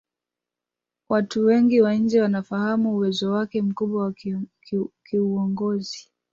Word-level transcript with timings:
Watu 1.09 1.45
wengi 1.45 1.81
wa 1.81 1.93
nje 1.95 2.21
wanafahamu 2.21 2.93
uwezo 2.95 3.31
wake 3.31 3.61
mkubwa 3.61 4.03
wa 4.03 4.13
kiuongozi 5.03 6.09